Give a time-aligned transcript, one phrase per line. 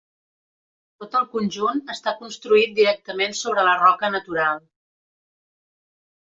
[1.01, 4.65] Tot el conjunt està construït directament sobre la roca natural.